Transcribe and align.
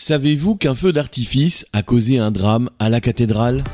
Savez-vous 0.00 0.54
qu'un 0.54 0.76
feu 0.76 0.92
d'artifice 0.92 1.66
a 1.72 1.82
causé 1.82 2.20
un 2.20 2.30
drame 2.30 2.70
à 2.78 2.88
la 2.88 3.00
cathédrale? 3.00 3.64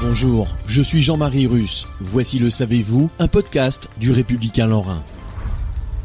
Bonjour, 0.00 0.46
je 0.68 0.80
suis 0.80 1.02
Jean-Marie 1.02 1.48
Russe. 1.48 1.88
Voici 1.98 2.38
le 2.38 2.50
Savez-vous, 2.50 3.10
un 3.18 3.26
podcast 3.26 3.88
du 3.98 4.12
Républicain 4.12 4.68
Lorrain. 4.68 5.02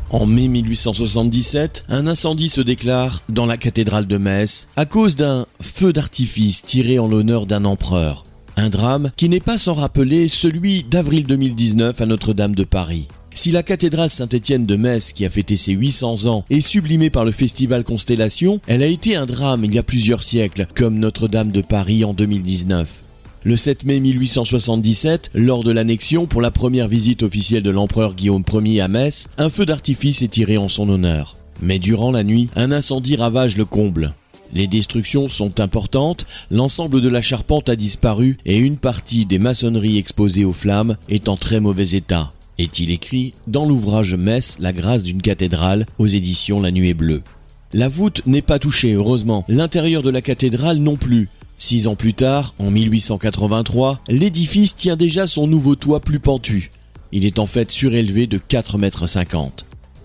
En 0.10 0.26
mai 0.26 0.48
1877, 0.48 1.84
un 1.90 2.08
incendie 2.08 2.50
se 2.50 2.60
déclare 2.60 3.22
dans 3.30 3.46
la 3.46 3.58
cathédrale 3.58 4.08
de 4.08 4.18
Metz 4.18 4.68
à 4.78 4.88
cause 4.88 5.16
d'un 5.16 5.46
feu 5.62 5.94
d'artifice 5.94 6.64
tiré 6.64 6.98
en 6.98 7.08
l'honneur 7.08 7.46
d'un 7.46 7.66
empereur. 7.66 8.26
Un 8.58 8.70
drame 8.70 9.12
qui 9.16 9.30
n'est 9.30 9.40
pas 9.40 9.60
sans 9.60 9.76
rappeler 9.76 10.28
celui 10.28 10.84
d'avril 10.84 11.28
2019 11.28 12.02
à 12.02 12.06
Notre-Dame 12.08 12.56
de 12.56 12.64
Paris. 12.64 13.08
Si 13.46 13.52
la 13.52 13.62
cathédrale 13.62 14.10
Saint-Étienne 14.10 14.66
de 14.66 14.76
Metz, 14.76 15.14
qui 15.14 15.24
a 15.24 15.30
fêté 15.30 15.56
ses 15.56 15.74
800 15.74 16.26
ans, 16.26 16.44
est 16.50 16.62
sublimée 16.62 17.12
par 17.12 17.26
le 17.26 17.32
festival 17.32 17.84
Constellation, 17.84 18.60
elle 18.66 18.82
a 18.82 18.88
été 18.88 19.16
un 19.16 19.28
drame 19.28 19.64
il 19.64 19.76
y 19.76 19.78
a 19.78 19.84
plusieurs 19.84 20.24
siècles, 20.24 20.66
comme 20.74 20.98
Notre-Dame 20.98 21.52
de 21.52 21.62
Paris 21.62 22.04
en 22.04 22.16
2019. 22.16 23.04
Le 23.44 23.56
7 23.56 23.86
mai 23.86 24.00
1877, 24.00 25.30
lors 25.36 25.64
de 25.64 25.70
l'annexion 25.70 26.26
pour 26.26 26.42
la 26.42 26.50
première 26.50 26.88
visite 26.88 27.22
officielle 27.22 27.62
de 27.62 27.70
l'empereur 27.70 28.16
Guillaume 28.16 28.44
Ier 28.52 28.82
à 28.82 28.88
Metz, 28.88 29.28
un 29.38 29.52
feu 29.52 29.68
d'artifice 29.68 30.24
est 30.24 30.30
tiré 30.30 30.58
en 30.58 30.68
son 30.68 30.90
honneur. 30.90 31.38
Mais 31.62 31.78
durant 31.78 32.12
la 32.12 32.24
nuit, 32.24 32.50
un 32.56 32.72
incendie 32.72 33.16
ravage 33.16 33.58
le 33.58 33.66
comble. 33.66 34.16
Les 34.54 34.66
destructions 34.66 35.30
sont 35.30 35.60
importantes, 35.60 36.26
l'ensemble 36.50 37.00
de 37.00 37.10
la 37.10 37.22
charpente 37.22 37.70
a 37.70 37.76
disparu 37.76 38.40
et 38.48 38.58
une 38.58 38.78
partie 38.78 39.28
des 39.28 39.38
maçonneries 39.38 40.00
exposées 40.00 40.46
aux 40.46 40.52
flammes 40.52 40.98
est 41.10 41.30
en 41.30 41.38
très 41.38 41.60
mauvais 41.60 41.90
état 41.90 42.32
est-il 42.58 42.92
écrit 42.92 43.34
dans 43.48 43.66
l'ouvrage 43.66 44.16
Metz, 44.16 44.58
la 44.60 44.74
grâce 44.74 45.04
d'une 45.04 45.22
cathédrale, 45.22 45.86
aux 45.98 46.08
éditions 46.08 46.62
La 46.62 46.72
Nuée 46.72 46.94
Bleue. 46.94 47.22
La 47.74 47.90
voûte 47.90 48.22
n'est 48.26 48.42
pas 48.42 48.60
touchée, 48.60 48.94
heureusement, 48.94 49.44
l'intérieur 49.48 50.02
de 50.02 50.10
la 50.10 50.22
cathédrale 50.22 50.78
non 50.78 50.96
plus. 50.96 51.30
Six 51.58 51.88
ans 51.88 51.96
plus 51.96 52.14
tard, 52.14 52.54
en 52.60 52.72
1883, 52.72 54.02
l'édifice 54.08 54.76
tient 54.76 54.96
déjà 54.96 55.28
son 55.28 55.48
nouveau 55.48 55.76
toit 55.76 56.00
plus 56.00 56.20
pentu. 56.20 56.72
Il 57.12 57.26
est 57.26 57.40
en 57.40 57.48
fait 57.48 57.72
surélevé 57.72 58.28
de 58.28 58.38
4,50 58.38 58.78
mètres. 58.78 59.06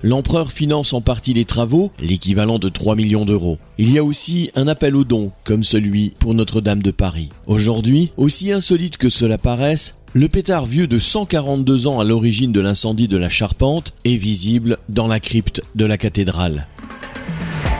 L'empereur 0.02 0.50
finance 0.50 0.94
en 0.94 1.02
partie 1.02 1.34
les 1.34 1.44
travaux, 1.44 1.92
l'équivalent 2.00 2.58
de 2.58 2.70
3 2.70 2.96
millions 2.96 3.26
d'euros. 3.26 3.58
Il 3.76 3.92
y 3.92 3.98
a 3.98 4.04
aussi 4.04 4.50
un 4.54 4.66
appel 4.66 4.96
aux 4.96 5.04
dons, 5.04 5.30
comme 5.44 5.62
celui 5.62 6.14
pour 6.18 6.32
Notre-Dame 6.32 6.82
de 6.82 6.90
Paris. 6.90 7.28
Aujourd'hui, 7.46 8.10
aussi 8.16 8.50
insolite 8.50 8.96
que 8.96 9.10
cela 9.10 9.36
paraisse, 9.36 9.98
le 10.12 10.28
pétard 10.28 10.66
vieux 10.66 10.88
de 10.88 10.98
142 10.98 11.86
ans 11.86 12.00
à 12.00 12.04
l'origine 12.04 12.52
de 12.52 12.60
l'incendie 12.60 13.06
de 13.06 13.16
la 13.16 13.28
charpente 13.28 13.94
est 14.04 14.16
visible 14.16 14.78
dans 14.88 15.06
la 15.06 15.20
crypte 15.20 15.62
de 15.76 15.84
la 15.84 15.98
cathédrale. 15.98 16.66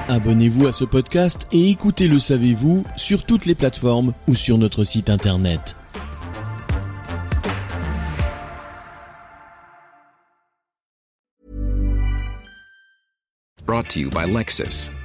Abonnez-vous 0.09 0.67
à 0.67 0.73
ce 0.73 0.85
podcast 0.85 1.47
et 1.53 1.71
écoutez 1.71 2.09
Le 2.09 2.19
Savez-vous 2.19 2.85
sur 2.97 3.25
toutes 3.25 3.47
les 3.47 3.55
plateformes 3.55 4.13
ou 4.29 4.35
sur 4.35 4.59
notre 4.59 4.85
site 4.85 5.11
internet. 5.11 5.77
Brought 13.67 13.89
to 13.89 14.01
you 14.01 14.11
by 14.11 14.27
Lexus. 14.27 14.91